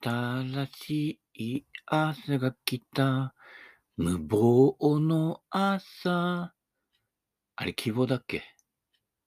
[0.00, 3.34] 新しい朝が来た。
[3.96, 6.54] 無謀の朝。
[7.56, 8.42] あれ、希望だっけ？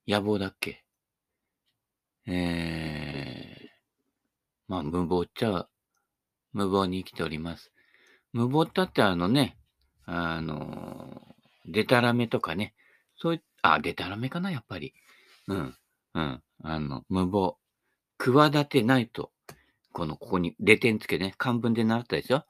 [0.07, 0.85] 野望だっけ？
[2.25, 3.67] えー、
[4.69, 5.67] まあ、無謀っちゃ、
[6.53, 7.71] 無謀に生きております。
[8.31, 9.57] 無謀ったってあのね、
[10.05, 11.35] あの、
[11.65, 12.73] でたらめとかね、
[13.17, 14.93] そういあ、でたらめかな、やっぱり。
[15.47, 15.75] うん、
[16.13, 17.57] うん、あの、無謀。
[18.17, 19.31] 企てないと、
[19.93, 22.43] この、ここに、レ点つけね、漢文で習ったでしょ？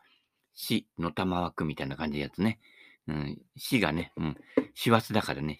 [0.53, 2.59] 死の玉枠みたいな感じのやつね。
[3.07, 4.37] うん、死がね、うん、
[4.75, 5.59] 師走だからね、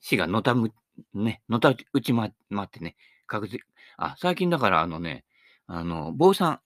[0.00, 0.72] 死がのたむ、
[1.14, 2.96] ね、のたうちま、ってね、
[3.26, 3.60] 確実、
[3.96, 5.24] あ、最近だからあのね、
[5.66, 6.60] あの、坊さん、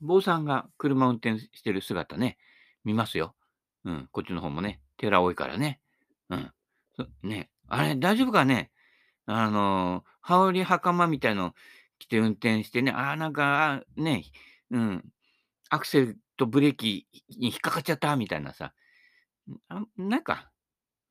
[0.00, 2.38] 坊さんが車運転してる姿ね、
[2.84, 3.34] 見ますよ。
[3.84, 5.80] うん、こっちの方もね、寺多いからね。
[6.30, 6.52] うん。
[7.22, 8.70] ね、あれ、大丈夫かね？
[9.26, 11.54] あの、羽織袴みたいの
[11.98, 14.24] 着て運転してね、ああ、なんか、ね、
[14.70, 15.04] うん、
[15.70, 17.06] アクセルとブレーキ
[17.38, 18.72] に引っかかっちゃったみたいなさ、
[19.68, 20.50] あなんか、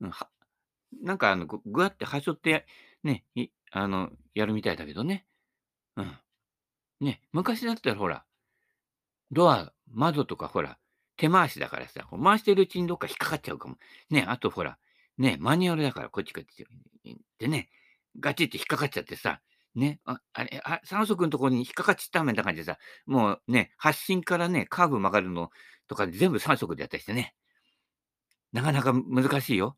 [0.01, 0.29] うん、は
[1.01, 2.65] なんかあの、ぐわってはしょって、
[3.03, 3.25] ね、
[3.71, 5.25] あの、やるみたいだけどね。
[5.97, 6.17] うん。
[7.01, 8.25] ね、昔だったらほら、
[9.31, 10.77] ドア、窓とかほら、
[11.17, 13.77] 手回しだからさ、回してるうちにどっか引っかかっちゃうかも。
[14.09, 14.77] ね、あとほら、
[15.17, 16.65] ね、マニュアルだからこっちこっち
[17.39, 17.69] でね、
[18.19, 19.41] ガチって引っかかっちゃってさ、
[19.77, 25.51] ね、あ、あれ、あ、酸素くんとこに引っかかっちったみたいな感じでさ、もうね、発進からね、カーブ曲がるの
[25.87, 27.35] とか全部酸素くんでやったりしてね。
[28.53, 29.77] なかなか難しいよ。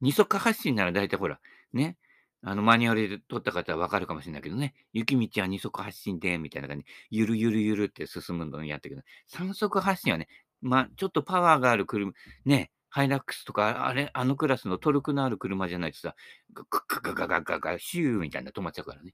[0.00, 1.40] 二足発進なら大体ほら、
[1.72, 1.98] ね、
[2.42, 10.28] あの、マニュアルで撮った方はわかるかもしれないけどね、雪道は二足発進で、みたいな感じ、ゆるゆるゆるって進むのにやったけど、三足発進はね、
[10.62, 12.12] まあ、ちょっとパワーがある車、
[12.44, 16.14] ね、ハイラックスとか、あれ、あのクラスのトルクのある車じゃないとさ、
[16.52, 19.12] ガガガガガガガシューみたいな止まっちゃうからね。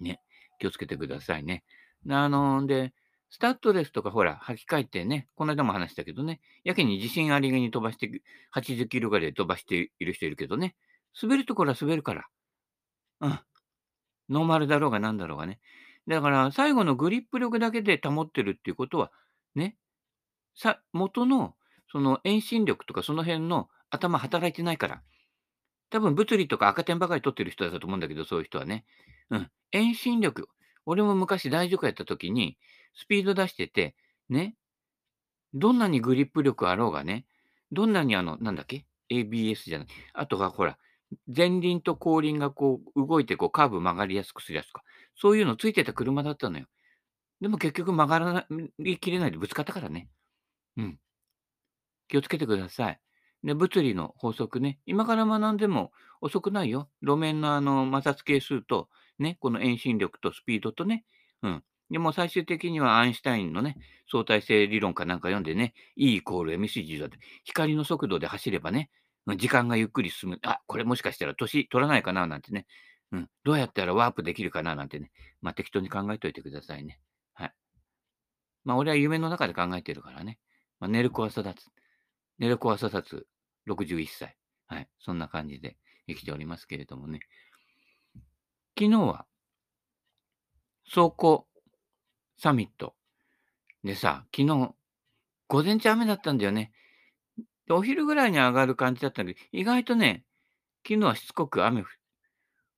[0.00, 0.20] ね、
[0.58, 1.64] 気をつけてくださいね。
[2.08, 2.92] あの、で、
[3.30, 8.22] スタッドレスとかほら、履き替えてね、この間も話したけどね、やけに自信ありげに飛ばして、
[8.54, 10.74] 80キロぐらいで飛ばしている人いるけどね、
[11.20, 12.26] 滑るところは滑るから。
[13.20, 13.40] うん。
[14.30, 15.60] ノーマルだろうがなんだろうがね。
[16.08, 19.12] だから、最後のグリップ力だけで保ってるっていうことは、
[19.54, 19.76] ね、
[20.54, 21.54] さ、元の、
[21.92, 25.02] その遠心力とかその辺の頭働いてないから。
[25.90, 28.84] 多分物理とか赤点ばかり取ってる人だと思うんだけど、そういう人はね。
[29.30, 29.50] うん。
[29.70, 30.48] 遠心力。
[30.86, 32.58] 俺も昔大塾やった時に、
[32.94, 33.94] スピード出してて、
[34.28, 34.56] ね、
[35.54, 37.26] どんなにグリップ力あろうがね、
[37.72, 39.88] どんなにあの、なんだっけ ?ABS じゃない。
[40.14, 40.78] あとがほら、
[41.34, 44.84] 前輪と後輪がこう動いてこうカーブ曲がりやすくするやつとか、
[45.16, 46.66] そういうのついてた車だったのよ。
[47.40, 48.46] でも結局曲がらな
[48.84, 50.08] いきれないでぶつかったからね。
[50.76, 50.98] うん。
[52.08, 53.00] 気をつけてください。
[53.42, 54.78] で、物理の法則ね。
[54.84, 56.90] 今から学んでも遅くないよ。
[57.02, 58.88] 路面のあの摩擦係数と、
[59.22, 61.04] ね、この遠心力とスピードとね。
[61.42, 61.62] うん。
[61.90, 63.76] でも最終的にはアインシュタインのね、
[64.10, 68.90] 相対性理論かなんか読んでね、E イコール mc だって、光の速度で走ればね、
[69.36, 70.38] 時間がゆっくり進む。
[70.42, 72.66] あ、これもしかしたら年取らないかななんてね。
[73.12, 73.28] うん。
[73.44, 75.10] どうやったらワープできるかななんてね。
[75.42, 77.00] まあ適当に考えといてくださいね。
[77.34, 77.52] はい。
[78.64, 80.38] まあ俺は夢の中で考えてるからね。
[80.78, 81.66] まあ、寝る子は育つ。
[82.38, 83.26] 寝る子は育つ。
[83.68, 84.36] 61歳。
[84.66, 84.88] はい。
[84.98, 85.76] そんな感じで
[86.08, 87.20] 生きておりますけれどもね。
[88.80, 89.26] 昨日は、
[90.86, 91.46] 走行
[92.38, 92.94] サミット
[93.84, 94.74] でさ、昨日、
[95.48, 96.72] 午前中雨だったんだよね。
[97.66, 100.24] でお昼ぐらいに上がる感じだったんだけど、意外とね、
[100.88, 101.82] 昨日はしつこく雨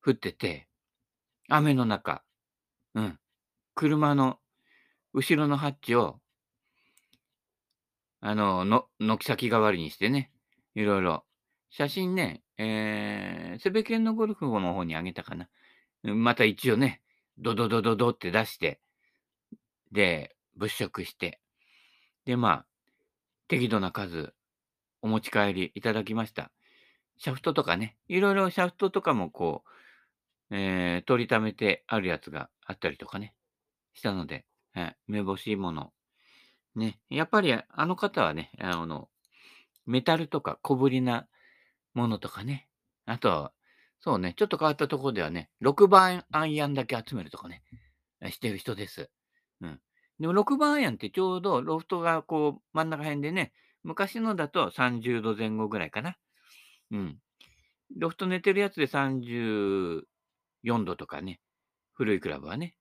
[0.05, 0.67] 降ってて、
[1.47, 2.21] 雨の中、
[2.95, 3.17] うん、
[3.73, 4.39] 車の
[5.13, 6.19] 後ろのハッチを、
[8.19, 10.33] あの、の、軒先代わりにしてね、
[10.75, 11.23] いろいろ、
[11.69, 15.47] 写真ね、えー、セベケンのゴルフの方にあげたかな。
[16.03, 17.01] また一応ね、
[17.37, 18.79] ドドドドドって出して、
[19.91, 21.39] で、物色して、
[22.25, 22.65] で、まあ、
[23.47, 24.33] 適度な数、
[25.01, 26.51] お持ち帰りいただきました。
[27.17, 29.63] シャフトとかね、いろいろシャフトとかもこ
[30.49, 33.33] う、えー、取りためてあるやつがあったりとかね、
[33.93, 35.93] したので、はい、めぼしいもの。
[36.75, 39.09] ね、やっぱりあの方はね、あの、
[39.85, 41.27] メタルとか小ぶりな
[41.93, 42.67] ものとかね、
[43.05, 43.51] あとは、
[44.03, 47.63] そうね、ちょっと変わったところではね、6番アイアンだけ集めるとかね、
[48.31, 49.09] してる人です。
[49.61, 49.79] うん。
[50.19, 56.17] でも6番アイアンってちょうどロフトがこう真ん中辺でね、昔のだと30度前後ぐらいかな。
[56.91, 57.17] うん。
[57.97, 60.03] ロフト寝てるやつで34
[60.83, 61.39] 度とかね、
[61.93, 62.75] 古いクラブはね。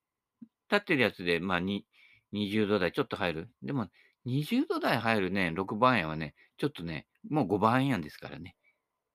[0.72, 1.86] 立ってるやつで、まあに
[2.32, 3.50] 20度台ちょっと入る。
[3.62, 3.86] でも、
[4.26, 8.56] 20度台入るね、6番アイアンはね、ちょっとね、もう5番アイアンですからね。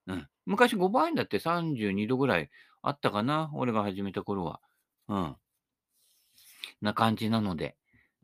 [0.08, 0.28] うん。
[0.46, 2.50] 昔5番アイアンだって32度ぐらい
[2.82, 4.62] あったかな、俺が始めた頃は。
[5.08, 5.36] うん。
[6.82, 7.76] な感じなので。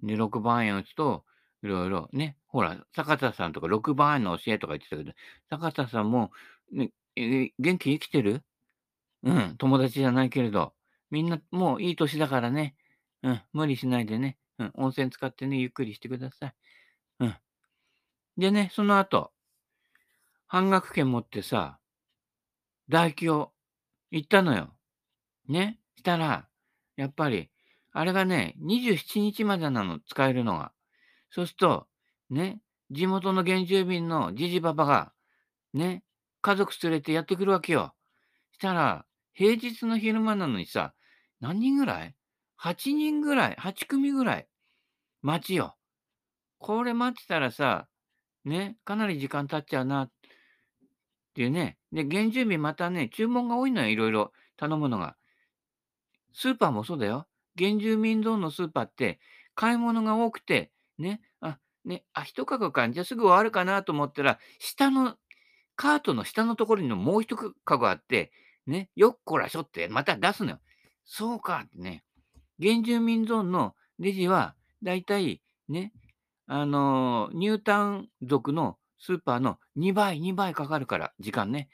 [0.02, 1.26] で、6番円打つと、
[1.64, 5.14] いろいろね、ほら、坂田さんとか6番円の教えとか言ってたけど、
[5.50, 6.32] 坂田さんも、
[6.72, 8.44] ね、元気生きてる？
[9.24, 10.74] うん、友達じゃないけれど、
[11.10, 12.76] みんなもういい年だからね、
[13.22, 16.54] うん、無理しないでね、うん、温泉使ってね、ゆっくりしてください。
[17.22, 17.36] うん。
[18.38, 19.32] でね、その後、
[20.54, 21.80] 半額券持ってさ、
[22.88, 23.52] 大京
[24.12, 24.70] 行ったのよ。
[25.50, 25.80] ね？
[25.96, 26.48] したら、
[26.96, 27.50] やっぱり、
[27.92, 30.72] あれがね、27日までなの、使えるのが。
[31.32, 31.88] そうすると、
[32.30, 32.60] ね、
[32.92, 35.12] 地元の原住民のじじばばが、
[35.74, 36.04] ね、
[36.42, 37.96] 家族連れてやってくるわけよ。
[38.52, 40.94] したら、平日の昼間なのにさ、
[41.42, 42.16] 何人ぐらい
[42.62, 44.48] ?8 人ぐらい、8組ぐらい、
[45.24, 45.78] 待ちよ。
[46.60, 47.88] これ待ってたらさ、
[48.46, 50.12] ね、かなり時間経っちゃうな
[51.34, 51.78] っていうね。
[51.92, 55.16] で、原住民またね、注文が多いのよ、いろいろ頼むのが。
[56.32, 57.28] スーパーもそうだよ。
[57.58, 59.20] 原住民ゾーンのスーパーって、
[59.56, 65.16] 買い物が多くて、ね、あ、ね、あ、一かごか、じゃあすぐ終わるかなと思ったら、下の、
[65.76, 68.32] カートの下のところにもう一かごあって、
[68.68, 70.60] ね、よっこらしょってまた出すのよ。
[71.04, 72.04] そうかってね。
[72.62, 75.94] 原住民ゾーンのレジは、だいたいね、
[76.46, 81.70] あのーニュータウン族のスーパーの2倍、2倍かかるから、時間ね。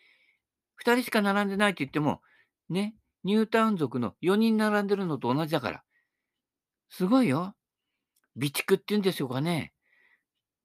[0.83, 2.21] 2人しか並んでないって言っても、
[2.69, 5.83] ね、ニュータウン族の4人並んでるのと同じだから。
[6.89, 7.55] すごいよ。
[8.35, 9.73] 備蓄って言うんでしょうかね。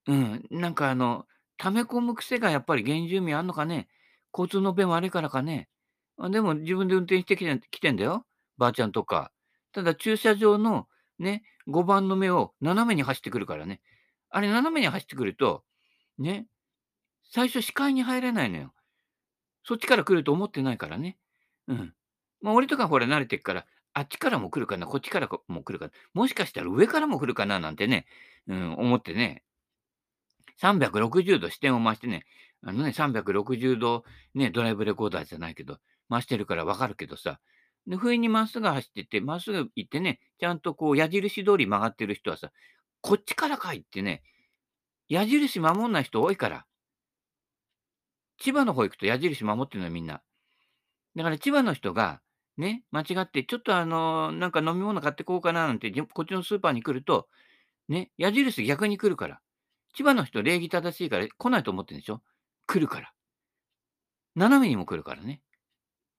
[0.06, 1.26] うん、なんかあの、
[1.56, 3.88] 溜め込む癖がやっぱり原住民あんのかね。
[4.32, 5.68] 交通の便悪いからかね。
[6.16, 8.26] あでも自分で運転してきてきてんだよ。
[8.58, 9.32] ばあちゃんとか。
[9.72, 10.86] ただ駐車場の
[11.18, 13.80] ね、5番の目を斜めに走ってくるからね。
[14.30, 15.64] あれ斜めに走ってくると、
[16.18, 16.46] ね、
[17.30, 18.72] 最初視界に入れないのよ。
[19.64, 21.16] そっちから来ると思ってないからね。
[21.68, 21.94] うん。
[22.40, 28.06] まあ、俺とかほら慣れてっから、あっちからも来るかな、こっちからも来るかな、もしかしたら上からも来るかななんてね、
[28.46, 29.42] うん、思ってね、
[30.60, 32.26] 360度視点を回してね、
[32.62, 34.04] あのね、360度
[34.34, 35.78] ね、ドライブレコーダーじゃないけど、
[36.10, 37.40] 回してるからわかるけどさ、
[37.86, 42.50] で、不意にまっすぐ走ってって、まっすぐ行ってね、ちゃんとこう矢印通り曲がってる人はさ、
[43.00, 44.22] こっちからかいってね、
[45.08, 46.66] 矢印守んない人多いから。
[48.38, 50.22] 千葉の方行くと矢印守ってるのよ、みんな。
[51.16, 52.20] だから千葉の人が、
[52.56, 57.28] ね、間違って、ちょっとあの、なんか飲み物買ってこうかななんて、こっちのスーパーに来ると、
[57.88, 59.40] ね、矢印逆に来るから。
[59.94, 62.20] 千葉の人礼儀正しいから来ないと思ってるんでしょ？
[62.66, 63.12] 来るから。
[64.34, 65.40] 斜めにも来るからね。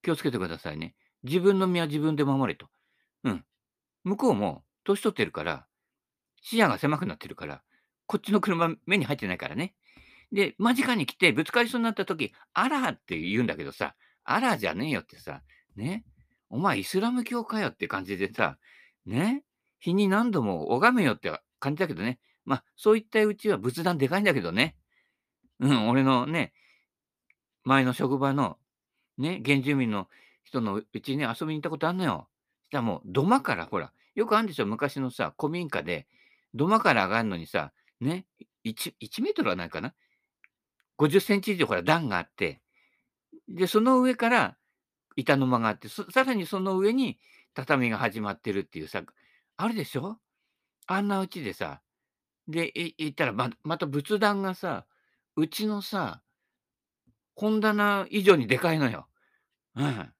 [0.01, 0.95] 気をつけてくださいね。
[1.23, 2.67] 自分の身は自分で守れと。
[3.25, 3.43] うん。
[4.05, 5.65] 向こうも年取ってるから、
[6.41, 7.63] 視野が狭くなってるから、
[8.05, 9.73] こっちの車目に入ってないからね。
[10.31, 15.41] で、間近に来てぶつかりそうになった時、あらって言うんだけどさ、あらじゃねえよってさ、
[15.75, 16.03] ね。
[16.49, 18.57] お前イスラム教かよって感じでさ、
[19.05, 19.43] ね。
[19.79, 22.19] 日に何度も拝めよって感じだけどね。
[22.43, 24.75] まあ、そういったうちは仏壇でかいんだけどね。
[25.59, 26.53] うん、俺のね、
[27.63, 28.57] 前の職場の
[29.17, 30.07] ね、原住民の
[30.43, 32.27] 人のうちに遊びに行ったことあんのよ。
[32.65, 36.07] したらもう土間からほら、よくあるんでしょ、昔のさ、古民家で、
[36.53, 38.25] 土間から上がるのにさ、ね、
[38.65, 39.93] 1, 1メートルはないかな
[40.97, 42.61] ?50 センチ以上ほら段があって、
[43.47, 44.57] で、その上から
[45.15, 47.19] 板の間があって、さらにその上に
[47.53, 49.03] 畳が始まってるっていうさ、
[49.57, 50.17] あるでしょ？
[50.87, 51.81] あんなうちでさ、
[52.47, 54.85] で、行ったらままた仏壇がさ、
[55.35, 56.21] うちのさ、
[57.35, 59.07] 本棚以上にでかいのよ。
[59.75, 60.13] うん。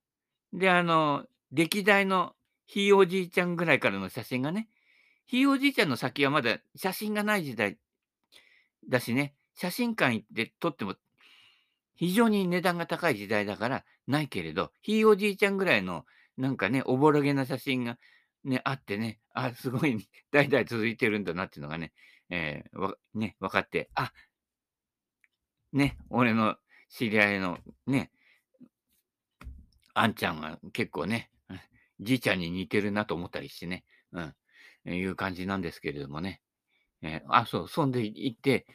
[0.53, 2.33] で、あの、歴代の
[2.65, 4.67] ひいおじいちゃんぐらいからの写真がね、
[5.25, 7.77] ひいおじいちゃんの先はまだ写真がない時代
[8.89, 10.95] だしね、写真館行って撮っても
[11.95, 16.05] 非常に値段が高い時代だからないけれど、ひいおじいちゃんぐらいの
[16.37, 17.97] なんかね、おぼろげな写真が
[18.43, 21.93] ね、あってね、あ、すごい 代々続いてるんだなっていうのがね、
[22.29, 24.13] えー、わね、分かって、あ、
[25.71, 26.57] ね、俺の
[26.89, 28.11] 知り合いのね、
[29.93, 31.31] あんちゃんが結構ね、
[32.01, 34.35] じいちゃんに似てるなと思ったりしてね、うん、
[34.93, 36.41] いう感じなんですけれどもね。
[37.01, 38.65] えー、あ、そう、そんで行って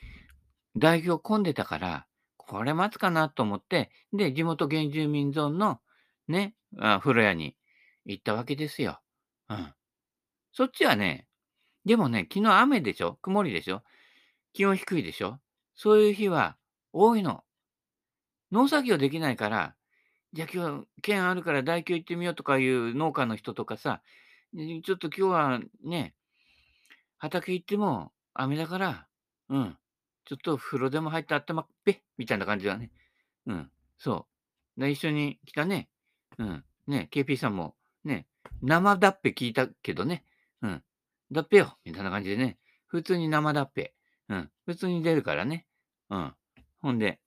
[0.76, 5.80] 代表混んでたから、これ待つかなと思って、で、地元原住民ゾーンの
[6.28, 7.56] ね、あ風呂屋に
[8.04, 9.00] 行ったわけですよ。
[9.48, 9.72] うん。
[10.52, 11.26] そっちはね、
[11.84, 13.18] でもね、昨日雨でしょ？
[13.22, 13.82] 曇りでしょ？
[14.52, 15.38] 気温低いでしょ？
[15.74, 16.56] そういう日は
[16.92, 17.44] 多いの。
[18.52, 19.74] 農作業できないから、
[20.32, 24.02] じゃあ今日、県あるから大京行ってみようとかいう農家の人とかさ、
[24.52, 26.14] ちょっと今日はね、
[27.18, 29.06] 畑行っても雨だから、
[29.48, 29.76] うん、
[30.30, 31.44] ちょっと風呂でも入ってあっ
[31.84, 32.92] ぺ、みたいな感じだね。
[33.46, 34.26] うん、そ
[34.76, 34.80] う。
[34.80, 35.88] で一緒に来たね、
[36.38, 38.26] うん、ね、KP さんも、ね、
[38.62, 40.22] 生だっぺ聞いたけどね、
[40.62, 40.82] うん、
[41.32, 43.90] 脱皮よみたいな感じでね、普通に生脱皮。
[44.28, 44.50] うん。
[44.66, 45.66] 普通に出るからね。
[46.10, 46.32] うん。
[46.80, 47.18] ほんで、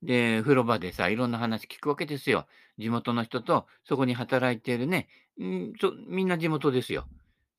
[0.00, 2.46] で、風呂場でさ、いろんな話聞くわけですよ。
[2.78, 5.08] 地元の人と、そこに働いてるね、
[5.42, 7.08] んとみんな地元ですよ。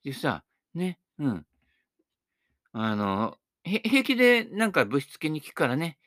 [0.06, 1.46] でさ、ね、うん。
[2.72, 5.98] あの、平気でなんかぶしつけに聞くからね、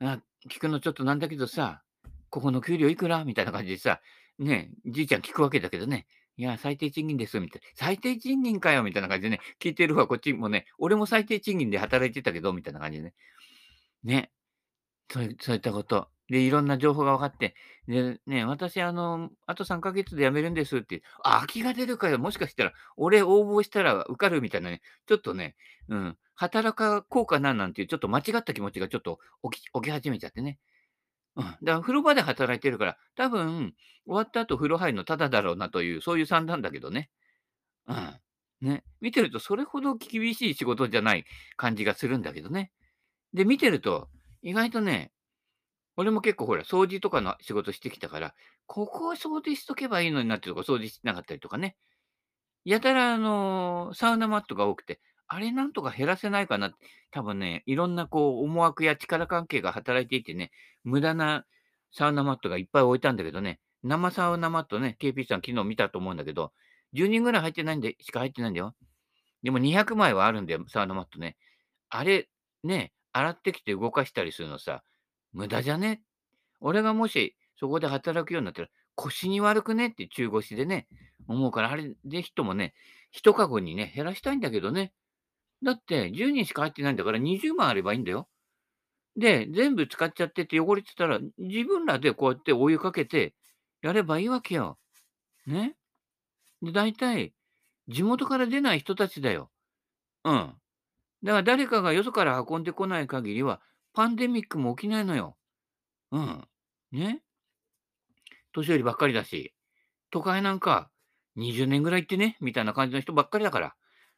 [0.00, 1.82] あ、聞くのちょっとなんだけどさ、
[2.28, 3.24] ここの給料いくら？
[3.24, 4.00] みたいな感じでさ、
[4.38, 7.68] ね、じいちゃん聞くわけだけどね、いや、最低賃金です、みたいな。
[7.74, 13.14] 最低賃金かよ、みたいな感じでね、聞いてる方はこっちもね、俺も最低賃金で働いてたけど、みたいな感じでね。
[14.04, 14.30] ね。
[15.10, 16.08] そうそういったこと。
[16.30, 17.54] で、いろんな情報が分かって、
[17.88, 25.56] で、ね、私、あの、あと3ヶ月で辞めるんですって、あ、空きが出るかよ、もしかしたら、俺応募したら受かるみたいなね、ちょっとね、
[25.88, 29.18] うん、働かこうかななんていう、ちょっと間違った気持ちがちょっと
[29.50, 30.58] 起き起き始めちゃってね。
[31.34, 33.74] うん、だから風呂場で働いてるから、多分、
[34.06, 37.10] 終わった後風呂入るのただだろうなという、そういう算段だけどね。
[37.88, 38.20] うん。
[38.60, 38.84] ね。
[39.00, 41.24] 見てるとそれほど厳しい仕事じゃない
[41.56, 42.70] 感じがするんだけどね。
[43.34, 44.08] で、見てると、
[44.42, 45.12] 意外とね、
[45.96, 48.34] 俺も結構ほら、掃除とかの仕事してきたから、
[48.66, 51.76] ここを掃除しとけばいいのになってとか掃除してなかったりとかね。
[52.64, 56.76] やたらあの、サウナマットが多くて、あれなんとか減らせないかなって、
[57.10, 60.50] 多分ね、いろんなこう思惑や力関係が働いていてね、
[60.84, 61.46] 無駄な
[61.92, 66.52] サウナマットがいっぱい置いたんだけどね、生サウナマットね、KP さん昨日見たと思うんだけど、
[66.94, 68.74] 10人ぐらい入ってないんで、しか入ってないんだよ。
[69.42, 71.36] でも200枚はあるんだよ、サウナマットね。
[71.88, 72.28] あれ、
[72.62, 74.82] ね、洗ってきて動かしたりするのさ、
[75.32, 76.02] 無駄じゃね？
[76.60, 79.88] 俺がもしそこで働くようになったら、腰に悪くね？
[79.88, 80.88] って中腰でね、
[81.28, 82.74] 思うから、あれ、ぜひともね、
[83.10, 84.92] 一籠にね、減らしたいんだけどね。
[85.62, 88.28] だって10人しか入ってないんだから20万あればいいんだよ。
[89.16, 93.34] で、全部使っちゃってて汚れてたら、自分らでこうやってお湯かけて
[93.82, 94.78] やればいいわけよ。
[95.46, 95.76] ね？
[96.62, 97.34] で、大体、
[97.88, 99.50] 地元から出ない人たちだよ。
[100.24, 100.34] うん。
[101.22, 103.60] だから誰かがよそから運んでこない限りは、
[103.92, 105.36] パンデミックも起きないのよ。
[106.12, 106.48] うん。
[106.92, 107.22] ね。
[108.52, 109.54] 年寄りばっかりだし、
[110.10, 110.90] 都会なんか
[111.36, 113.74] 20年ぐらい行ってね、みたいな感じの人ばっかりだから。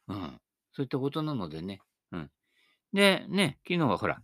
[0.08, 0.40] うん。
[0.72, 1.80] そういったことなのでね。
[2.12, 2.30] うん。
[2.92, 4.22] で、ね、昨日はほら、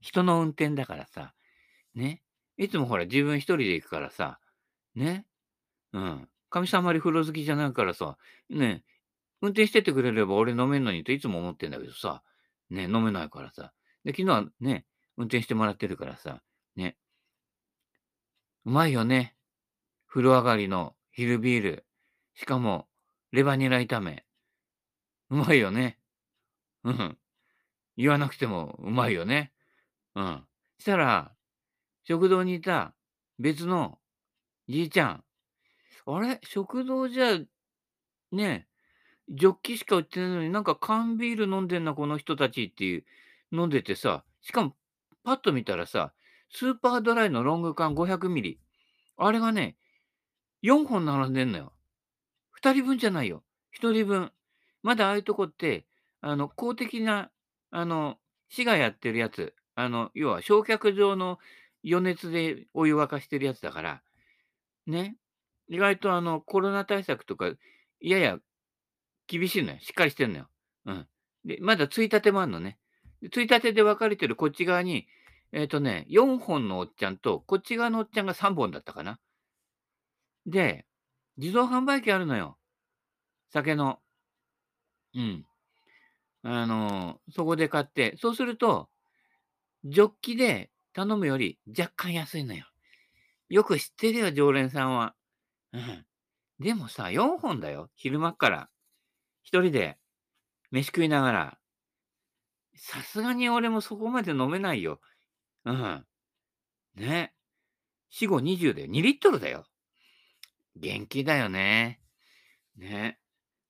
[0.00, 1.34] 人の運転だからさ、
[1.94, 2.22] ね。
[2.56, 4.40] いつもほら、自分一人で行くからさ、
[4.94, 5.26] ね。
[5.92, 6.28] うん。
[6.50, 8.16] 神様あり風呂好きじゃないからさ、
[8.50, 8.82] ね。
[9.40, 12.22] 運転してってくれれば俺飲めんのにといつも思ってんだけどさ、
[12.70, 13.72] ね、飲めないからさ。
[14.04, 14.86] で、昨日はね、
[15.16, 16.40] 運転してもらってるからさ、
[16.76, 16.96] ね。
[18.64, 19.34] うまいよね。
[20.06, 21.86] 風呂上がりの昼ビール。
[22.34, 22.86] しかも、
[23.32, 24.24] レバニラ炒め。
[25.30, 25.98] うまいよね。
[26.84, 27.18] うん。
[27.96, 29.52] 言わなくてもうまいよね。
[30.14, 30.44] うん。
[30.78, 31.32] したら、
[32.04, 32.94] 食堂にいた
[33.38, 33.98] 別の
[34.68, 35.24] じいちゃん。
[36.06, 36.40] あれ？
[36.44, 37.38] 食堂じゃ、
[38.32, 38.68] ね、
[39.28, 43.04] ジョッキしか売ってないのになんか缶ビール飲んでんな、この人たちっていう、
[43.52, 44.74] 飲んでてさ、しかも
[45.24, 46.12] パッと見たらさ、
[46.50, 48.60] スーパードライのロング缶500ミリ。
[49.16, 49.76] あれがね、
[50.62, 51.72] 4本並んでんのよ。
[52.60, 53.44] 2人分じゃないよ。
[53.72, 54.32] 1人分。
[54.82, 55.86] まだああいうとこって、
[56.20, 57.30] あの、公的な、
[57.70, 58.16] あの、
[58.48, 61.38] 市がやってるやつ、あの、要は焼却場の
[61.84, 64.02] 余熱でお湯沸かしてるやつだから、
[64.86, 65.16] ね。
[65.68, 67.52] 意外とあの、コロナ対策とか、
[68.00, 68.38] やや
[69.26, 69.78] 厳しいのよ。
[69.80, 70.48] しっかりしてんのよ。
[70.86, 71.06] うん。
[71.44, 72.78] で、まだついたてもあんのね。
[73.32, 75.06] ついたてで分かれてるこっち側に、
[75.52, 79.18] えっ、ー、とね、4本のおっちゃんと、こっち側のおっちゃんが3本だったかな。
[80.46, 80.86] で、
[81.36, 82.58] 自動販売機あるのよ。
[83.52, 83.98] 酒の。
[85.14, 85.44] うん。
[86.42, 88.88] あのー、そこで買って、そうすると、
[89.84, 92.66] ジョッキで頼むより若干安いのよ。
[93.48, 95.14] よく知ってるよ、常連さんは。
[95.72, 96.04] うん。
[96.60, 97.88] でもさ、4本だよ。
[97.94, 98.68] 昼間から。
[99.42, 99.96] 一人で
[100.70, 101.58] 飯食いながら。
[102.78, 105.00] さすがに俺もそこまで飲めないよ。
[105.64, 106.04] うん。
[106.94, 107.34] ね。
[108.12, 109.66] 4、5、20で2リットルだよ。
[110.76, 112.00] 元気だよね。
[112.76, 113.18] ね。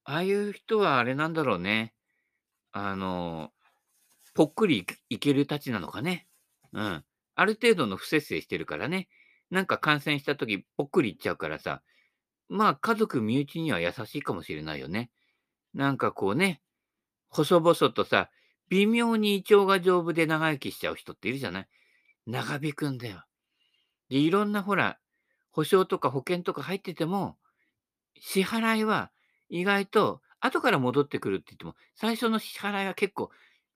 [0.05, 1.95] ああいう人はあれなんだろうね。
[2.73, 3.51] あの、
[4.35, 6.29] ぽっくりいけるたちなのかね。
[6.73, 7.05] うん。
[7.35, 9.09] ある程度の不節制してるからね。
[9.51, 11.83] なんか感染した時ぽっくりいっちゃうからさ。
[12.49, 15.11] まあ家族身内には優しいかもしれないよね。
[15.75, 16.63] なんかこうね、
[17.29, 18.31] 細々とさ、
[18.69, 21.69] 微妙に胃腸が丈夫で長生きしちゃう人っているじゃない
[22.27, 23.25] 長引くんだよ。
[24.09, 24.99] で、いろんなほら、
[25.51, 27.37] 保証とか保険とか入ってても、
[28.21, 29.11] 支払いは
[29.49, 33.31] 意外と後から戻ってくるって言っても、最初の支払いは結構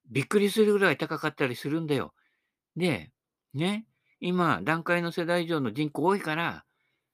[0.09, 2.13] びっくりするぐらい高かったりするんだよ。
[2.75, 3.11] で、
[3.53, 3.85] ね、
[4.19, 6.65] 今、段階の世代以上の人口多いから、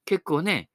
[0.05, 0.69] 結構ね、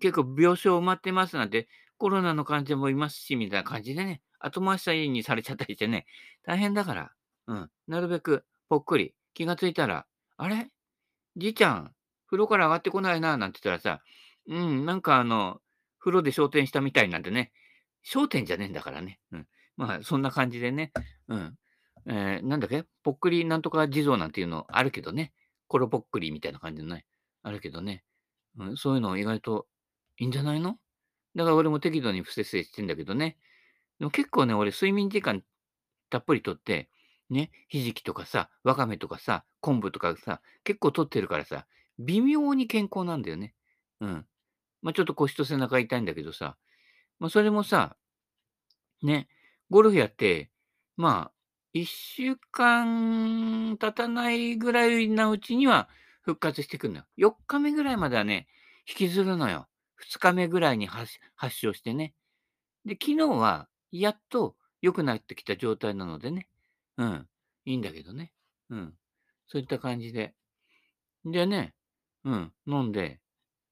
[0.00, 1.68] 結構病床埋まってますなんて、
[1.98, 6.06] コロナの患者もいますし、みたいな感じでね、後回しにされちゃったりしてね、
[6.44, 7.12] 大変だから、
[7.46, 10.06] うん、なるべくぽっくり、気がついたら、
[10.36, 10.68] あれ？
[11.36, 11.94] じいちゃん、
[12.26, 14.02] 風呂から上がってこないな、なんて言ったらさ、
[14.48, 15.60] うん、なんかあの、
[15.98, 17.52] 風呂で昇天したみたいなんでね、
[18.04, 19.20] 焦点じゃねえんだからね。
[19.32, 19.46] うん。
[19.76, 20.92] まあ、そんな感じでね。
[21.28, 21.54] うん。
[22.06, 25.32] えー、なんだっけぽっくりなんとか地蔵なんていうのあるけどね。
[25.68, 27.04] コロぽっくりみたいな感じのね。
[27.42, 28.02] あるけどね。
[28.58, 29.66] うん、そういうの意外と
[30.18, 30.78] いいんじゃないの？
[31.36, 33.36] だから俺も適度に不節制してんだけどね。
[34.00, 35.42] でも結構ね、俺睡眠時間
[36.08, 36.88] たっぷりとって、
[37.28, 41.66] ね、ひじきとかさ、わかめとかさ、昆布とかさ、結構とってるからさ、
[41.98, 43.54] 微妙に健康なんだよね。
[44.00, 44.26] うん。
[44.82, 46.56] まあ、ちょっと腰と背中痛いんだけどさ、
[47.20, 47.96] まあ、それもさ、
[49.02, 49.28] ね、
[49.68, 50.50] ゴルフやって、
[50.96, 51.32] まあ、
[51.74, 55.88] 1週間経たないぐらいなうちには
[56.22, 57.04] 復活してくるのよ。
[57.16, 58.48] 4日目ぐらいまではね、
[58.88, 59.68] 引きずるのよ。
[60.02, 62.14] 2日目ぐらいに発症してね。
[62.84, 66.48] で、昨日はやっと良くなってきた状態なのでね。
[66.96, 67.26] うん。
[67.64, 68.32] いいんだけどね。
[68.70, 68.94] うん。
[69.46, 70.34] そういった感じで。
[71.24, 71.74] でね、
[72.24, 73.20] うん、飲んで、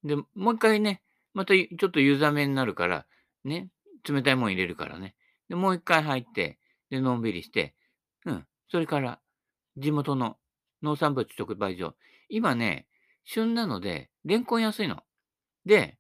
[0.05, 1.03] で、もう一回ね、
[1.35, 3.07] またちょっと湯冷めになるから、
[3.45, 3.69] ね、
[4.09, 5.15] 冷たいもん入れるからね。
[5.49, 6.59] で、もう一回入って、
[6.91, 7.75] で、のんびりして、
[8.25, 8.47] うん。
[8.71, 9.21] それから、
[9.77, 10.37] 地元の
[10.83, 11.95] 農産物直売所。
[12.29, 12.87] 今ね、
[13.25, 15.03] 旬なので、レンコン安いの。
[15.65, 15.99] で、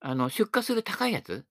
[0.00, 1.44] あの、出荷する高いやつ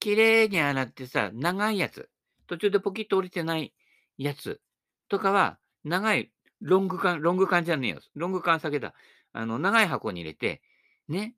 [0.00, 2.08] 綺麗に洗ってさ、長いやつ。
[2.46, 3.72] 途中でポキッと降りてない
[4.18, 4.60] やつ
[5.08, 8.00] とかは、長い、ロング缶、ロング缶じゃねえよ。
[8.14, 8.94] ロング缶酒だ。
[9.32, 10.62] あの、長い箱に入れて、
[11.08, 11.34] ね、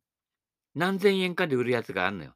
[0.75, 2.35] 何千円かで売るやつがあるのよ。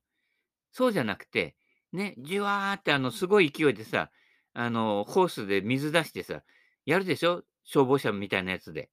[0.73, 1.57] そうじゃなくて、
[1.93, 4.11] ね、じわーってあの、すごい勢いでさ、
[4.53, 6.43] あの、ホースで水出してさ、
[6.85, 7.43] やるでしょ？
[7.65, 8.91] 消防車みたいなやつで。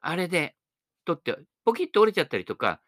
[0.00, 0.56] あれで、
[1.04, 2.80] 取って、ポキッと折れちゃったりとか、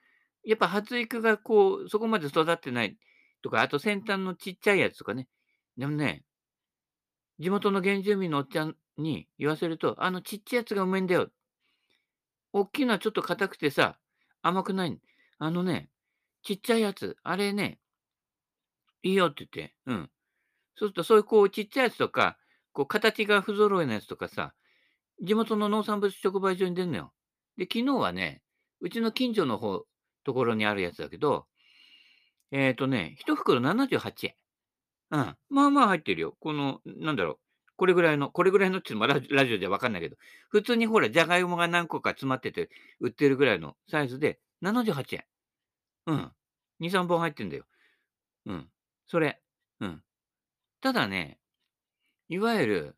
[0.44, 2.98] やっぱ発育がこう、そこまで育ってない
[3.42, 5.28] とか、あと先端のちっちゃいやつとかね。
[5.76, 6.24] でもね、
[7.38, 11.30] 地元の原住民のおっちゃんに言わせると、あのちっちゃいやつがうめえんだよ。
[12.52, 13.98] 大きいのはちょっと硬くてさ、
[14.42, 15.00] 甘くない。
[15.38, 15.88] あのね、
[16.42, 17.78] ちっちゃいやつ、あれね、
[19.02, 20.10] いいよって言って、うん。
[20.76, 22.36] そうすると、そういうこう、ちっちゃいやつとか、
[22.72, 24.54] こう、形が不揃いのやつとかさ、
[25.22, 27.12] 地元の農産物直売所に出るのよ。
[27.56, 28.42] で、昨日はね、
[28.80, 29.84] うちの近所の方、
[30.24, 31.46] ところにあるやつだけど、
[32.52, 34.34] えっ、とね、一袋78円。
[35.10, 35.36] うん。
[35.50, 36.36] まあまあ入ってるよ。
[36.40, 37.38] この、なんだろう。
[37.76, 40.16] これぐらいの、これぐらいのっていうのもララジオじゃわかんないけど、
[40.50, 45.24] 普通にほら、じゃがいもが何個か詰まってて売ってるぐらいのサイズで78円。
[46.06, 46.32] うん。
[46.80, 47.64] 2、3本入ってんだよ。
[48.46, 48.68] うん。
[49.06, 49.40] それ。
[49.80, 50.02] うん。
[50.80, 51.38] ただね、
[52.28, 52.96] いわゆる、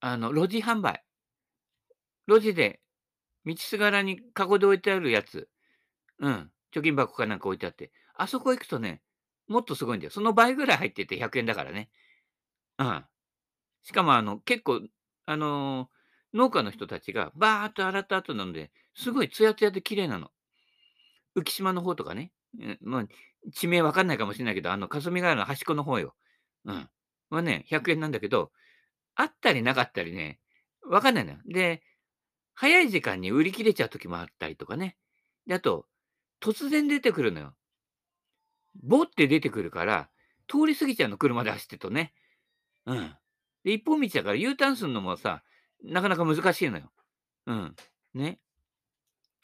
[0.00, 1.04] あの、路地販売。
[2.26, 2.80] 路地で、
[3.44, 5.48] 道すがらにカゴで置いてあるやつ。
[6.20, 6.50] うん。
[6.74, 7.92] 貯金箱かなんか置いてあって。
[8.14, 9.02] あそこ行くとね、
[9.48, 10.10] もっとすごいんだよ。
[10.10, 11.90] その倍ぐらい入ってて100円だからね。
[12.78, 13.04] うん。
[13.82, 14.80] しかも、あの、結構、
[15.26, 20.30] あのー、農家の人たちがバーっと洗った後なので、すごいツヤツヤで綺麗なの。
[21.36, 22.32] 浮島の方とかね。
[22.80, 23.06] まあ、
[23.52, 26.14] 地名わかんないかもしれないけど、あの、霞ヶ浦の端っこの方よ。
[26.64, 26.88] うん。
[27.30, 28.52] はね、100円なんだけど、
[29.16, 30.40] あったりなかったりね、
[30.88, 31.38] わかんないのよ。
[31.46, 31.82] で、
[32.54, 34.96] 早い時間に売り切れちゃう時もあったりとかね。
[35.46, 35.86] で、あと、
[36.40, 37.54] 突然出てくるのよ。
[38.82, 40.08] ボって出てくるから、
[40.48, 42.12] 通り過ぎちゃうの、車で走ってとね。
[42.86, 43.14] うん。
[43.64, 45.42] で、一本道だから U ターンするのもさ、
[45.82, 46.92] なかなか難しいのよ。
[47.46, 47.76] うん。
[48.14, 48.38] ね。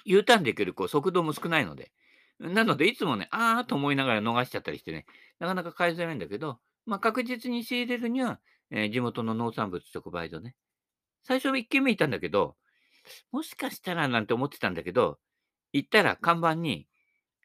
[0.05, 1.93] U ターンできるこう速度も少ないので。
[2.39, 5.05] なので、いつもね、あーと思いながら逃しちゃったりしてね、
[5.39, 8.41] なかなか買いづらいんだけど、まあ、確実に仕入れるには、
[8.71, 10.55] えー、地元の農産物直売所ね。
[11.23, 12.57] 最初は1軒目行ったんだけど、
[13.31, 15.19] もしかしたらなんて思ってたんだけど、
[15.73, 16.87] 行ったら看板に、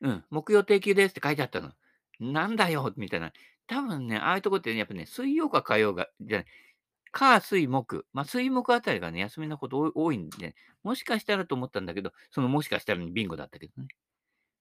[0.02, 1.72] うん、木曜定休ですって書いてあったの。
[2.20, 3.32] なんだよみたいな。
[3.68, 6.44] 多分ね、ああいうとこってね、やっぱね、水曜か火曜が、じゃ、
[7.12, 8.06] 火、水、木。
[8.14, 13.88] まあ、水木あたりがね、休みなこと多いんで、もしかしたらと思ったんだけど、そのもしかしたらにビンゴだったけどね。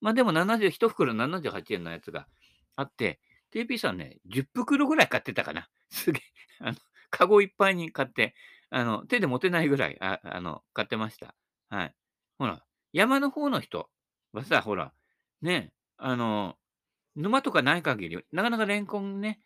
[0.01, 2.27] まあでも70、1袋78円のやつが
[2.77, 3.21] あって、
[3.53, 5.69] TP さんね、10袋ぐらい買ってたかな。
[5.91, 6.23] すげえ。
[6.61, 6.79] あの、
[7.11, 8.35] カゴいっぱいに買って、
[8.71, 11.35] あの、手で持てないぐらい、ああの、買ってました。
[11.71, 11.95] はい。
[12.39, 13.89] ほら、山の方の人
[14.33, 14.93] はさ、ほら、
[15.45, 16.57] ね、あの、
[17.17, 19.41] 沼とかない限り、なかなかレンコンね、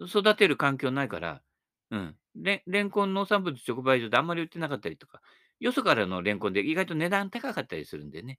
[0.00, 1.42] 育てる環境ないから、
[1.90, 2.16] うん。
[2.36, 5.20] レレンコン農産物直売所であんまり売ってなかったりとか、
[5.58, 8.38] よそからのレンコンで意外と値段高かったりするんでね。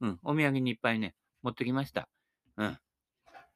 [0.00, 0.18] うん。
[0.22, 2.08] お土産にいっぱいね、持ってきました。
[2.56, 2.78] うん。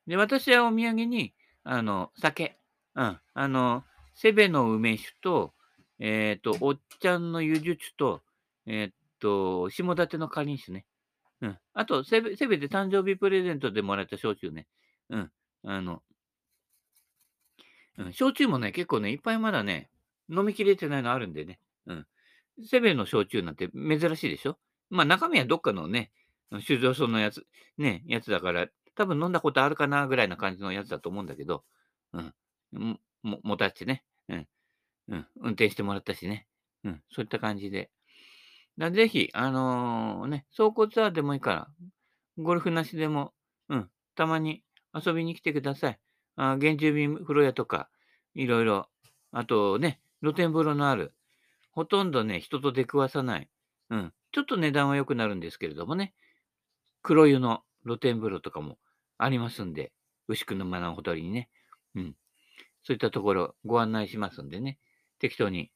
[0.07, 2.59] で、私はお土産に、あの、酒。
[2.97, 3.21] うん。
[3.35, 5.55] あの、セベの梅酒と、
[6.01, 8.23] えっ、ー、と、おっちゃんのゆじゅちと、
[8.67, 10.85] えっ、ー、と、下館のかりん酒ね。
[11.43, 11.59] うん。
[11.75, 14.67] あと、セベセベで誕生日プレゼントでもらった焼酎ね。
[15.11, 15.31] うん。
[15.65, 16.03] あの、
[17.99, 19.91] うん、焼酎もね、結構ね、いっぱいまだね、
[20.31, 21.59] 飲みきれてないのあるんでね。
[21.87, 22.07] うん。
[22.65, 24.57] セベの焼酎なんて珍しいでしょ？
[24.89, 26.13] まあ中身はどっかのね、
[26.61, 31.65] 酒造所のやつ、ね、やつだから、多分飲んだことあるかなぐらいな感じのやつだと思うんだけど、
[32.13, 32.35] うん。
[33.23, 34.05] も、もたしてね。
[34.29, 34.49] うん。
[35.09, 35.27] うん。
[35.41, 36.47] 運転してもらったしね。
[36.85, 37.03] うん。
[37.11, 37.91] そういった感じで。
[38.79, 41.69] だぜひ、あのーね、走行ツアーでもいいから、
[42.39, 43.33] ゴルフなしでも、
[43.69, 44.63] うん、たまに
[44.95, 45.99] 遊びに来てください。
[46.37, 47.89] あ原住民風呂屋とか、
[48.35, 48.89] いろいろ、
[49.31, 51.15] あとね、露天風呂のある、
[51.73, 53.49] ほとんどね、人と出くわさない、
[53.91, 56.15] うん、ちょっと値段は良くなるんですけれどもね、
[57.03, 58.79] 黒湯の露天風呂とかも
[59.19, 59.93] ありますんで、
[60.29, 61.49] 牛久の沼のほとりにね、
[61.95, 62.17] うん、
[62.85, 64.79] そういったところご案内しますんでね、
[65.19, 65.71] 適当に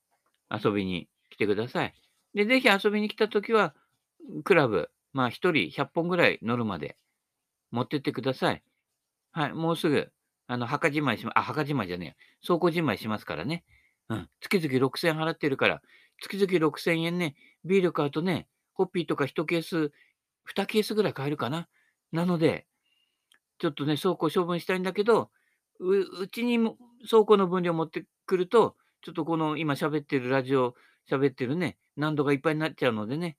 [0.51, 1.95] 遊びに来てください。
[2.37, 3.75] で、ぜひ遊びに来たときは、
[4.45, 6.99] クラブ、まあ一人100本ぐらい乗るまで
[7.71, 8.63] 持ってってください。
[9.33, 10.13] はい、もうすぐ、
[10.47, 13.65] あの、墓じまいしま、あ、墓じまいじゃねえ倉庫じまいしますからね。
[14.11, 14.29] うん。
[14.41, 15.81] 月々6000円払ってるから、
[16.21, 19.93] 月々6000円ね、ビール買うとね、ホッピーとか1ケース、
[20.55, 21.69] 2ケースぐらい買えるかな。
[22.13, 22.67] なので、
[23.59, 25.31] ちょっとね、倉庫処分したいんだけど、
[25.81, 26.77] ううちにも
[27.09, 30.75] 倉庫の分量持ってくると、ちょっとこの今喋ってるラジオ、
[31.11, 33.37] 喋ってるね、難度がいっぱいになっちゃうのでね。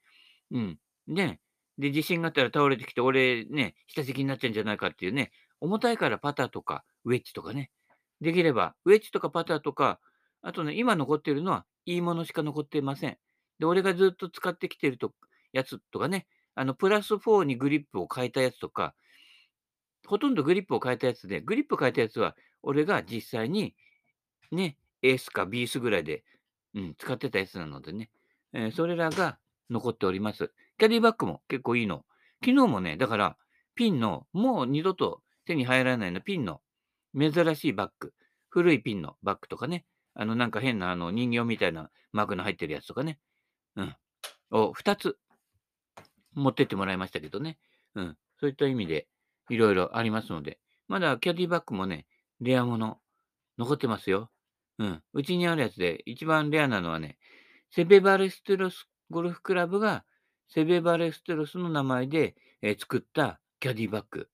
[0.52, 0.80] うん。
[1.08, 1.40] ね。
[1.78, 7.72] で、地震があったら倒れてきて、俺ね、下敷きになっちゃうんじゃないかっていうね、重たいからパターとかウェッジとかね。
[8.22, 10.00] できれば、ウェッジとかパターとか、
[10.42, 13.18] あとね、今残ってるのはいいものしか残ってません。
[13.60, 15.14] で、俺がずっと使ってきてると
[15.54, 18.96] やつとかね、あの、プラス4にグリップを変えたやつとか、
[20.06, 23.76] ほとんどグリップを変えたやつで、グリップ変えたやつは、俺が実際に、
[24.52, 26.24] ね、エースかビースぐらいで、
[26.78, 28.12] うん、使ってたやつなのでね、
[28.54, 29.40] えー、それらが
[29.72, 30.52] 残っております。
[30.78, 32.06] キャディバッグも結構いいの。
[32.46, 33.38] 昨日もね、だから、
[33.74, 36.22] ピンの、もう二度と手に入らないの。
[36.22, 36.62] ピンの
[37.18, 38.14] 珍しいバッグ、
[38.50, 43.20] 古いピンのバッグとかね、あのなんか変なあの人形みたいなマークの入ってるやつとかね、
[43.76, 43.96] うん、
[44.52, 45.18] を2つ
[46.34, 47.58] 持ってってもらいましたけどね、
[47.96, 49.08] うん、そういった意味で
[49.50, 52.06] いろいろありますので、まだキャディバッグもね、
[52.40, 53.00] レアもの
[53.58, 54.30] 残ってますよ。
[54.80, 55.04] うん。
[55.14, 57.18] うちにあるやつで一番レアなのはね、
[57.72, 60.04] セベバレステロスゴルフクラブが
[60.50, 64.30] セベバレステロスの名前で、えー、作ったキャディバッグ。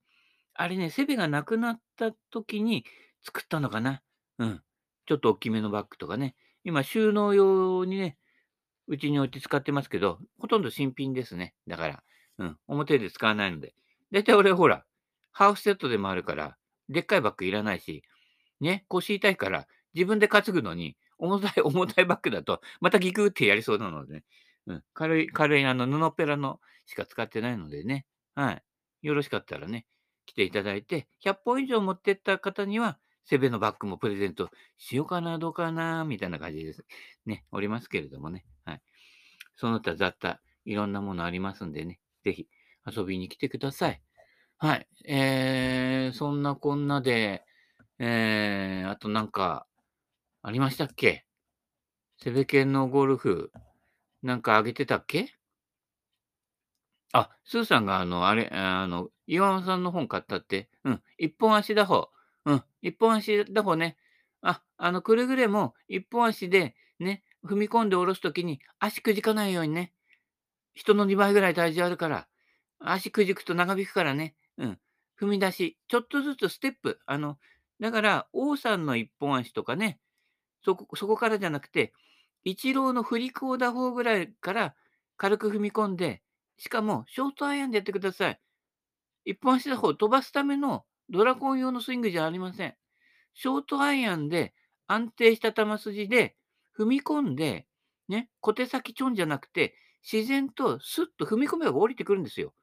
[0.53, 2.85] あれね、セベがなくなった時に
[3.23, 4.01] 作ったのかな。
[4.37, 4.61] うん。
[5.05, 6.35] ちょっと大きめのバッグとかね。
[6.63, 8.17] 今、収納用にね、
[8.87, 11.55] うちに置いて使ってますけど、ほとんど新品ですね。
[11.67, 12.03] だから、
[12.37, 12.57] うん。
[12.67, 13.73] 表で使わないので。
[14.11, 14.85] だいたい俺、ほら、
[15.31, 16.57] ハーフセットでもあるから、
[16.89, 18.03] でっかいバッグいらないし、
[18.61, 24.23] ね、腰痛いから、自分で担ぐのに、重たい、 重たいバッグだと、またギクってやりそうなのでね。
[24.67, 24.83] うん。
[24.93, 28.05] 軽い、軽い、あの、布ペラのしか使ってないのでね。
[28.35, 28.63] はい。
[29.01, 29.85] よろしかったらね、
[30.25, 36.85] 来ていただいて、100本以上持ってった方には、セベのバッグもプレゼントしようかな、どうかな、みたいな感じです。
[37.25, 38.45] ね、おりますけれどもね。
[38.65, 38.81] はい。
[39.55, 42.47] その他雑多、いろんなものありますんでね、ぜひ
[42.85, 44.01] 遊びに来てください。
[44.57, 44.87] はい。
[45.05, 47.43] えー、そんなこんなで、
[47.99, 49.67] えー、あとなんか、
[50.45, 51.25] ありましたっけ？
[52.17, 53.53] セベケンのゴルフ、
[54.23, 55.33] なんかあげてたっけ？
[57.13, 60.69] あ、スーさんがあの、あれ、あの、岩間さんの本買ったって。
[60.83, 61.01] うん。
[61.17, 62.09] 一本足打法。
[62.45, 62.63] うん。
[62.81, 63.97] 一本足打法ね。
[64.41, 69.93] あ、あの、くれぐれも一本足でね、踏み込んで下ろすときに足くじかないようにね。
[70.73, 72.27] 人の2倍ぐらい体重あるから。
[72.79, 74.35] 足くじくと長引くからね。
[74.57, 74.79] うん。
[75.21, 75.77] 踏み出し。
[75.87, 76.99] ちょっとずつステップ。
[77.05, 77.37] あの、
[77.79, 79.99] だから、王さんの一本足とかね、
[80.63, 81.93] そこ、そこからじゃなくて、
[82.43, 84.75] 一郎の振り子を打法ぐらいから
[85.17, 86.21] 軽く踏み込んで、
[86.57, 88.39] しかも、ショートアイアンでやってください。
[89.25, 92.75] 一本足打法飛ばすためのドラゴン用のスイングじゃありません。
[93.33, 94.53] ショートアイアンで
[94.87, 96.35] 安定した球筋で
[96.77, 97.65] 踏み込んで、
[98.07, 99.75] ね、小手先ちょんじゃなくて、
[100.11, 102.53] 自然とスッと踏み込めば降りてくるんですよ。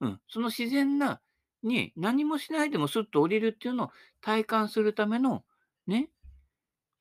[0.00, 0.20] うん。
[0.28, 1.20] その自然な、
[1.62, 5.44] に何もしないでもスッと降りるっていうのを体感するための、
[5.86, 6.08] ね、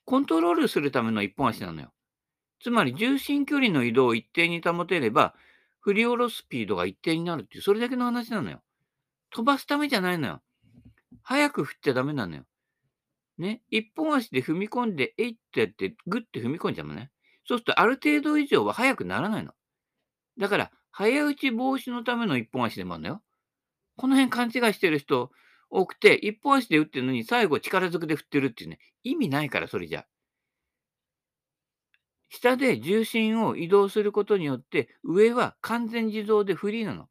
[0.09, 1.93] コントロールするための一本足なのよ。
[2.59, 5.35] つまり重心距離の移動を一定に保てれば、
[5.81, 8.59] 振り下ろすスピードが一定になるっていう、それだけの話なのよ。
[9.29, 10.41] 飛ばすためじゃないのよ。
[11.21, 12.43] 早く振っちゃダメなのよ。
[13.37, 13.61] ね。
[13.69, 17.11] 一本足で踏み込んで、えいってやって、グッて踏み込んじゃうのね。
[17.45, 19.53] そうすると、ある程度以上は速くならないの。
[20.39, 23.21] だから、早打ち防止のための一本足でもあるのよ。
[23.95, 25.29] この辺勘違いしてる人
[25.69, 28.79] 多くて、一本足で打ってるのに最後力ずくで振ってるっていうね。
[29.03, 30.05] 意味ないから、それじゃ。
[32.29, 37.07] 下で重心を移動することによって、上は完全自動でフリーなの。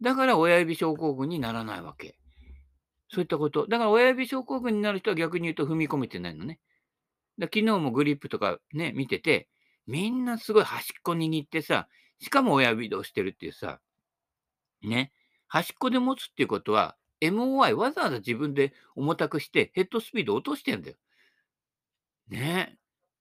[0.00, 2.16] だから親指症候群にならないわけ。
[3.08, 3.66] そういったこと。
[3.66, 6.58] だから親指症候群になる人は逆に言うと踏み込めてないのね。
[7.38, 9.48] だ昨日もグリップとかね、見てて、
[9.86, 11.88] みんなすごい端っこ握ってさ、
[12.20, 13.80] しかも親指で押してるっていうさ、
[14.82, 15.12] ね、
[15.46, 16.96] 端っこで持つっていうことは、
[17.28, 20.96] MOI わざわざ自分で重たくしてヘッドスピード落としてんだよ。
[22.28, 22.78] ねえ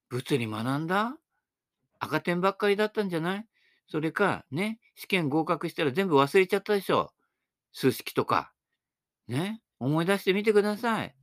[0.09, 1.17] 物理学んだ？
[1.99, 3.45] 赤点ばっかりだったんじゃない？
[3.87, 7.11] それか、ね、試験合格したら全部忘れちゃったでしょ。
[7.71, 8.51] 数式とか。
[9.27, 11.15] ね、思い出してみてください。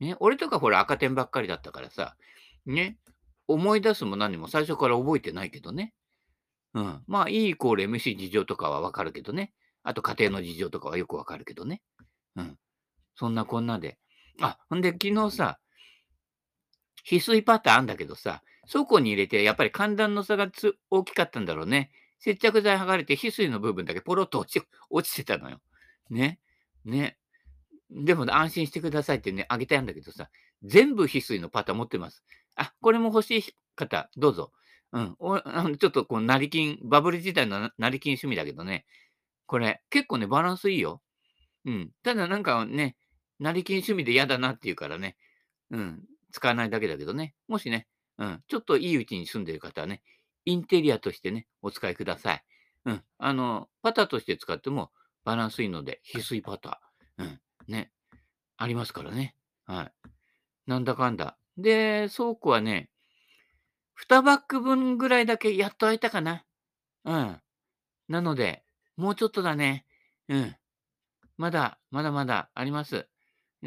[0.00, 2.16] ね、俺とかほら赤点ばっかりだったからさ、
[2.66, 2.98] ね、
[3.46, 5.94] 思い出すも何も最初から覚えてないけどね。
[6.74, 7.02] うん。
[7.06, 9.52] まあ、E イコール MC 事情とかはわかるけどね。
[9.82, 11.82] あと家庭の事情とかはよくわかるけどね。
[12.36, 12.58] うん。
[13.14, 13.98] そんなこんなで。
[14.40, 15.58] あ、ほんで昨日さ、
[17.04, 21.90] 翡翠パターンあんだけどさ、倉庫に入れてやっぱり寒暖の差がつ大きかったんだろうね。
[22.18, 25.60] 接着剤剥がれて翡翠の部分だけポロッと落ち落ちてたのよ。
[26.10, 26.38] ね。
[26.84, 27.18] ね。
[27.90, 30.30] でも安心してくださいってね、あげたいんだけどさ、
[30.62, 32.22] 全部翡翠のパターン持ってます。
[32.56, 34.52] あ、これも欲しい方、どうぞ。
[34.92, 35.16] うん。
[35.18, 38.86] おあのちょっとこう、成金、バブル時代の成金趣味だけどね、
[39.46, 41.02] これ、結構ね、バランスいいよ。
[41.64, 41.90] うん。
[42.02, 42.96] ただなんかね、
[43.38, 45.16] 成金趣味で嫌だなって言うからね、
[45.70, 46.04] うん。
[46.32, 47.34] 使わないだけだけどね。
[47.48, 47.86] もしね、
[48.18, 48.42] うん。
[48.48, 50.02] ちょっといいうちに住んでる方はね、
[50.44, 52.44] インテリアとしてね、お使いください。
[52.86, 53.02] うん。
[53.18, 54.90] あの、パターとして使っても
[55.24, 57.24] バランスいいので、翡翠パター。
[57.24, 57.40] うん。
[57.68, 57.90] ね。
[58.56, 59.36] ありますからね。
[59.66, 60.08] はい。
[60.66, 61.36] なんだかんだ。
[61.56, 62.90] で、倉庫はね、
[64.08, 66.44] 2バッグ分ぐらいだけやっと空いたかな。
[67.04, 67.40] うん。
[68.08, 68.64] なので、
[68.96, 69.86] もうちょっとだね。
[70.28, 70.56] うん。
[71.42, 73.08] まだ、まだまだあります。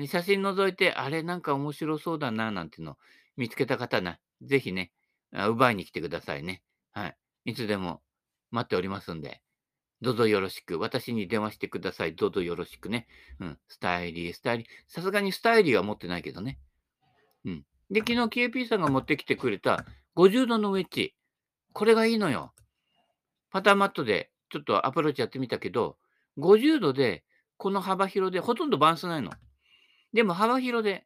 [0.07, 2.97] 写真覗いて、あれなんか面白そうだな、なんていうの
[3.35, 4.93] 見つけた方な、ぜひね、
[5.33, 6.63] 奪いに来てくださいね。
[6.93, 7.17] はい。
[7.43, 8.01] いつでも
[8.49, 9.41] 待っておりますんで、
[9.99, 10.79] どうぞよろしく。
[10.79, 12.15] 私に電話してください。
[12.15, 13.07] どうぞよろしくね。
[13.41, 13.59] うん。
[13.67, 14.67] スタイリー、スタイリー。
[14.87, 16.59] さすがにスタイリーは持ってないけどね。
[17.43, 17.65] うん。
[17.91, 19.85] で、昨日 KP さんが持ってきてくれた
[20.15, 21.13] 50度のウェッジ。
[21.73, 22.53] これがいいのよ。
[23.51, 25.97] パターマットでちょっとアプローチやってみたけど、
[26.37, 27.23] 50度で
[27.57, 29.31] この幅広でほとんどバンスないの。
[30.13, 31.05] でも幅広で、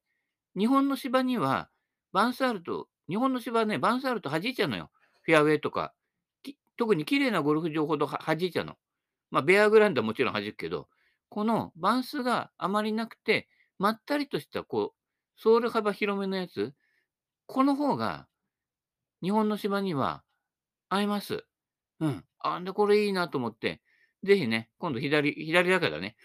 [0.57, 1.69] 日本の芝には
[2.11, 4.91] バンスあると、日本の芝はね、バンスあると弾いちゃうのよ。
[5.21, 5.93] フェアウェイとか。
[6.77, 8.77] 特に綺麗なゴルフ場ほど弾いちゃうの。
[9.31, 10.87] まあ、ベアグランドはもちろん弾くけど、
[11.27, 16.73] このバンスがあまりなくて、まったりとしたこう、ソール幅広めのやつ、
[17.47, 18.27] この方が
[19.21, 20.23] 日本の芝には
[20.87, 21.43] 合います。
[21.99, 22.23] うん。
[22.39, 23.81] あんで、これいいなと思って、
[24.23, 26.15] ぜひね、今度左、左だからね、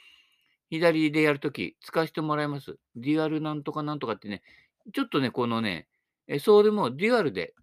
[0.74, 2.76] 左でやるとき使わせてもらいます。
[2.96, 4.42] デュアルなんとかなんとかってね、
[4.92, 5.88] ちょっとね、このね、
[6.40, 7.54] ソールもデュアルで、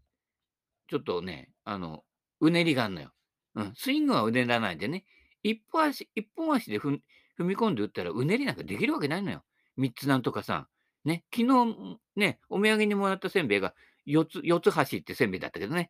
[0.87, 2.03] ちょっとね、あの、
[2.39, 3.11] うねりがあるのよ。
[3.55, 3.73] うん。
[3.75, 5.05] スイングはうねらないでね、
[5.43, 6.99] 一本足、一本足で踏
[7.39, 9.43] み込んで打ったらうねりなんかできるわけないのよ。
[9.77, 10.67] 三つなんとかさ。
[11.03, 13.73] ね、昨日ね、お土産にもらったせんべいが
[14.05, 15.89] 四つ、四つ橋ってせんべいだったけどね、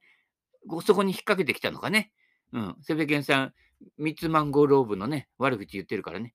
[0.85, 2.11] そこに引っ掛けてきたのかね。
[2.53, 2.75] うん。
[2.81, 3.53] セベケンさん、
[3.97, 6.33] 三つマンゴーローブのね、悪口言ってるからね。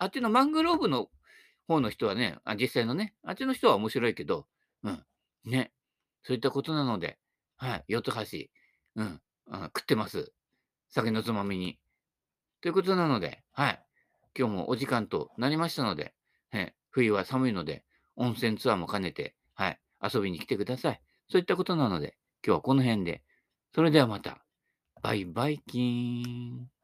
[0.00, 1.10] あ、っちのマングローブの
[1.68, 4.46] 方の人はね、あ実際のね、あっちの人は面白いけど、
[4.82, 5.04] うん。
[5.44, 5.72] ね。
[6.22, 7.18] そういったことなので、
[7.58, 7.84] はい。
[7.86, 8.48] 四つ橋、
[8.96, 9.20] うん。
[9.50, 10.32] あ食ってます。
[10.88, 11.78] 酒のつまみに。
[12.62, 13.84] ということなので、はい。
[14.36, 16.14] 今日もお時間となりましたので、
[16.50, 17.84] はい冬は寒いので、
[18.16, 19.78] 温泉ツアーも兼ねて、はい。
[20.02, 21.00] 遊びに来てください。
[21.28, 23.22] そういったことなので、今日はこの辺で。
[23.74, 24.44] それではまた。
[25.02, 26.79] バイバイキーン。